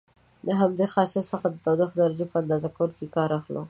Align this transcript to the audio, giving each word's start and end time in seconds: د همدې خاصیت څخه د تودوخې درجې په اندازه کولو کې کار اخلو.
د 0.45 0.49
همدې 0.61 0.85
خاصیت 0.93 1.25
څخه 1.31 1.47
د 1.49 1.55
تودوخې 1.65 1.95
درجې 2.03 2.25
په 2.31 2.35
اندازه 2.41 2.69
کولو 2.75 2.93
کې 2.99 3.07
کار 3.15 3.29
اخلو. 3.39 3.59